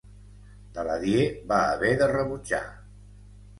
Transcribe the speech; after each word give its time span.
Daladier 0.77 1.27
va 1.53 1.61
haver 1.75 1.93
de 2.01 2.11
rebutjar. 2.17 2.65